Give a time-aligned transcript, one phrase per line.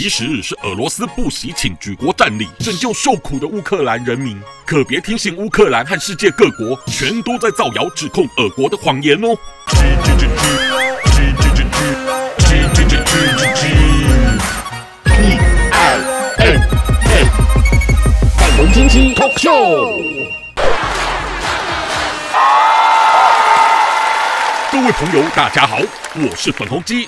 [0.00, 4.40] 其实是俄罗斯不惜请举国战力拯救受苦的乌克兰人民。
[4.64, 9.36] 可别听信乌克兰和世界各国全都在造谣指控俄国的谎言哦。
[18.56, 20.02] 粉红鸡 Talk Show，
[24.72, 25.76] 各位朋友，大家好，
[26.14, 27.06] 我是粉红鸡。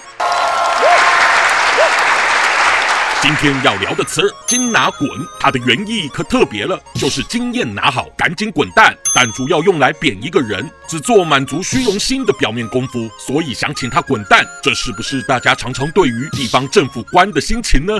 [3.22, 5.08] 今天要聊的词儿“经拿滚”，
[5.38, 8.92] 它的原意可特别了，就是经验拿好，赶紧滚蛋。
[9.14, 14.44] 但主要用来贬一个人，只做满足虚荣心的表面功夫，所以想请他滚蛋。
[14.60, 17.94] 这是不是大家常常对于地方政府官的心情呢？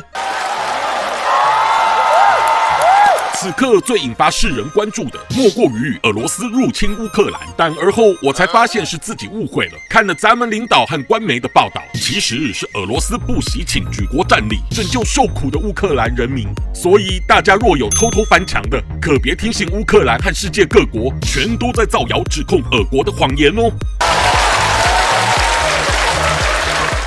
[3.42, 7.40] 此刻最引发世人关注的，莫过于俄罗斯入侵乌克兰。
[7.56, 16.46] 但而后我才发现是自己误会了，看了咱们领导和官媒的报道，其实是俄罗斯不惜请举国战力拯救受苦的乌克兰人民。
[16.72, 23.68] 所以大家若有偷偷翻墙的，可别听信乌克兰和世界各国全都在造谣指控俄国的谎言哦。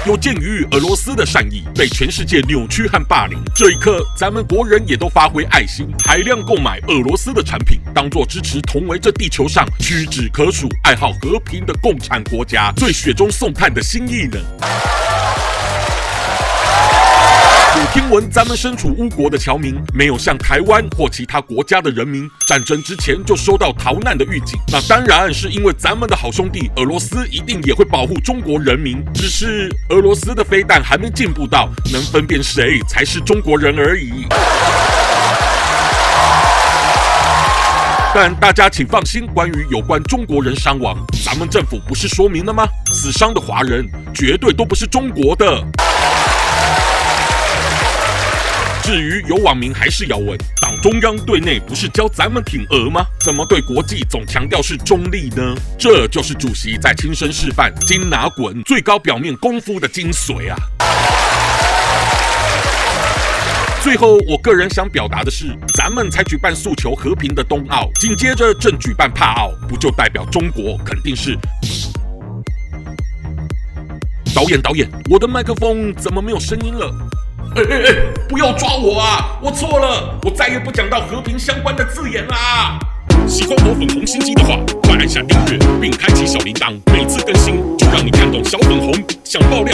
[0.05, 14.37] 有鉴于俄罗斯的善意被全世界扭曲和霸凌，这一刻咱们国人也都发挥爱心，海量购买俄罗斯的产品，当做支持同为这地球上屈指可数、爱好和平的共产国家最雪中送炭的心意呢。
[18.21, 24.59] 咱们身处乌国的侨民，没有像台湾或其他国家的人民，战争之前就收到逃难的预警。
[24.71, 34.25] 那当然是因为咱们的好兄弟俄罗斯一定也会保护中国人民，只是俄罗斯的飞弹还没进步到能分辨谁才是中国人而已。
[38.13, 42.65] 但大家请放心，关于有关中国人伤亡，咱们政府不是说明了吗？
[42.91, 45.61] 死伤的华人绝对都不是中国的。
[48.85, 53.03] 至于有网民还是要问，党中央对内不是教咱们挺俄吗？
[53.19, 55.55] 怎么对国际总强调是中立呢？
[55.75, 60.55] 这就是主席在亲身示范“金拿滚”最高表面功夫的精髓啊！
[63.81, 71.35] 最后，我个人想表达的是，咱们才举办诉求和平的冬奥，紧接着正举办帕奥，不就代表中国肯定是？
[74.35, 76.93] 导演，导演，我的麦克风怎么没有声音了？
[77.55, 77.95] 哎哎哎！
[78.27, 79.39] 不要抓我啊！
[79.41, 82.77] 我错了，我再也不讲到和平相关的字眼啦。
[83.25, 88.93] 喜欢我粉红心机的话，快按下订阅并开启小铃铛，每次更新就让你看懂小粉红。
[89.23, 89.73] 想爆料，